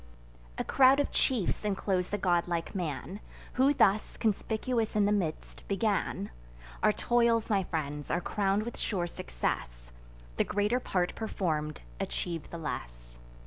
[0.57, 3.19] A crowd of chiefs inclose the godlike man,
[3.53, 6.31] Who thus, conspicuous in the midst, began:
[6.81, 9.91] "Our toils, my friends, are crown'd with sure success;
[10.37, 13.19] The greater part perform'd, achieve the less.